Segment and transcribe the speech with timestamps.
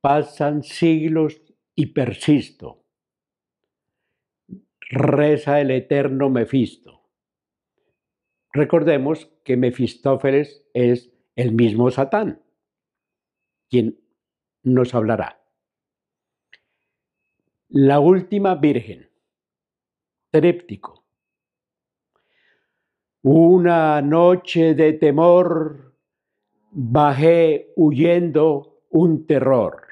[0.00, 1.40] pasan siglos
[1.74, 2.84] y persisto.
[4.90, 7.08] Reza el eterno Mefisto.
[8.52, 12.42] Recordemos que Mefistófeles es el mismo Satán,
[13.68, 14.00] quien
[14.62, 15.40] nos hablará.
[17.68, 19.08] La última Virgen.
[20.32, 21.04] Tríptico.
[23.22, 25.94] Una noche de temor
[26.72, 29.89] bajé huyendo un terror.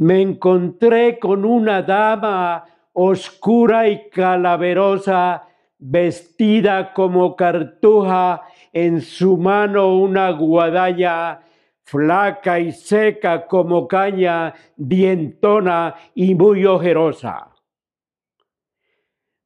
[0.00, 5.44] Me encontré con una dama oscura y calaverosa,
[5.78, 8.42] vestida como cartuja,
[8.72, 11.40] en su mano una guadaña,
[11.84, 17.50] flaca y seca como caña, dientona y muy ojerosa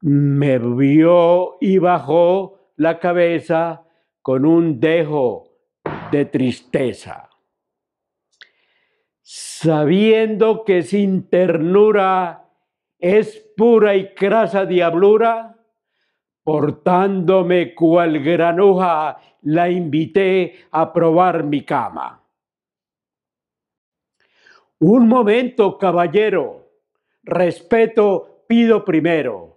[0.07, 3.85] me vio y bajó la cabeza
[4.21, 5.45] con un dejo
[6.13, 7.31] de tristeza.
[9.65, 12.45] Sabiendo que sin ternura
[12.99, 15.57] es pura y crasa diablura,
[16.43, 22.23] portándome cual granuja, la invité a probar mi cama.
[24.81, 26.69] Un momento, caballero,
[27.23, 29.55] respeto pido primero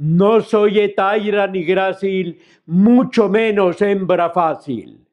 [0.00, 5.04] no soy etaira ni grácil, mucho menos hembra fácil.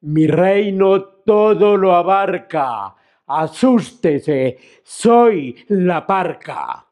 [0.00, 2.94] Mi reino todo lo abarca.
[3.26, 6.86] Asústese, soy la parca.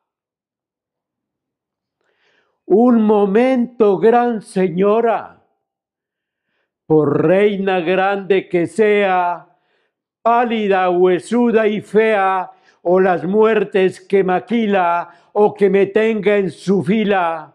[2.66, 5.44] Un momento, gran señora,
[6.86, 9.46] por reina grande que sea,
[10.22, 12.50] pálida, huesuda y fea,
[12.82, 17.54] o las muertes que maquila o que me tenga en su fila.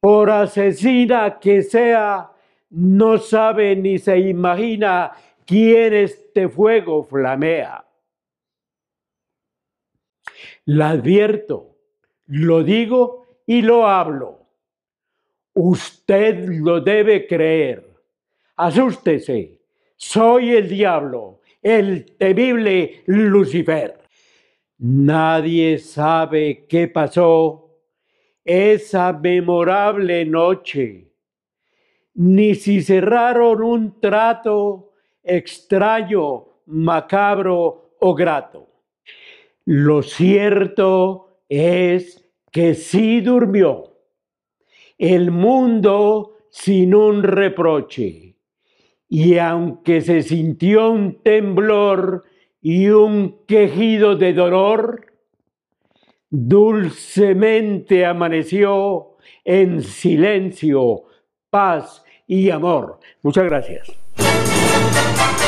[0.00, 2.30] Por asesina que sea,
[2.70, 5.12] no sabe ni se imagina
[5.46, 7.84] quién este fuego flamea.
[10.64, 11.76] La advierto,
[12.26, 14.46] lo digo y lo hablo.
[15.54, 17.92] Usted lo debe creer.
[18.56, 19.60] Asústese,
[19.96, 24.00] soy el diablo el temible Lucifer.
[24.78, 27.78] Nadie sabe qué pasó
[28.44, 31.12] esa memorable noche,
[32.14, 34.91] ni si cerraron un trato
[35.22, 38.68] extraño, macabro o grato.
[39.64, 43.96] Lo cierto es que sí durmió
[44.98, 48.36] el mundo sin un reproche
[49.08, 52.24] y aunque se sintió un temblor
[52.62, 55.04] y un quejido de dolor,
[56.30, 61.02] dulcemente amaneció en silencio,
[61.50, 63.00] paz y amor.
[63.22, 63.92] Muchas gracias.
[64.74, 65.41] Thank you.